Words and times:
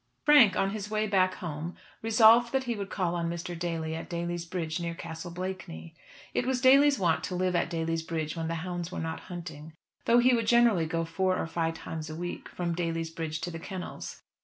Frank, 0.25 0.55
on 0.57 0.71
his 0.71 0.89
way 0.89 1.05
back 1.05 1.35
home, 1.35 1.75
resolved 2.01 2.51
that 2.53 2.63
he 2.63 2.73
would 2.75 2.89
call 2.89 3.13
on 3.13 3.29
Mr. 3.29 3.53
Daly 3.55 3.93
at 3.93 4.09
Daly's 4.09 4.45
Bridge, 4.45 4.79
near 4.79 4.95
Castle 4.95 5.29
Blakeney. 5.29 5.93
It 6.33 6.47
was 6.47 6.59
Daly's 6.59 6.97
wont 6.97 7.23
to 7.25 7.35
live 7.35 7.55
at 7.55 7.69
Daly's 7.69 8.01
Bridge 8.01 8.35
when 8.35 8.47
the 8.47 8.55
hounds 8.65 8.91
were 8.91 8.97
not 8.97 9.19
hunting, 9.29 9.73
though 10.05 10.17
he 10.17 10.33
would 10.33 10.47
generally 10.47 10.87
go 10.87 11.05
four 11.05 11.37
or 11.37 11.45
five 11.45 11.75
times 11.75 12.09
a 12.09 12.15
week 12.15 12.49
from 12.49 12.73
Daly's 12.73 13.11
Bridge 13.11 13.41
to 13.41 13.51
the 13.51 13.59
kennels. 13.59 14.23